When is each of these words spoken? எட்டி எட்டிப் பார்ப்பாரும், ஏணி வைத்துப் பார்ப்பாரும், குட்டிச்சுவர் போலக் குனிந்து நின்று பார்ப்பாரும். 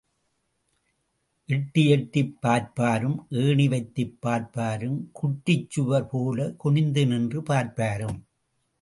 எட்டி 1.45 1.89
எட்டிப் 1.89 2.37
பார்ப்பாரும், 2.41 3.25
ஏணி 3.29 3.67
வைத்துப் 3.67 4.17
பார்ப்பாரும், 4.21 4.99
குட்டிச்சுவர் 5.21 6.09
போலக் 6.09 6.59
குனிந்து 6.59 7.07
நின்று 7.07 7.41
பார்ப்பாரும். 7.41 8.19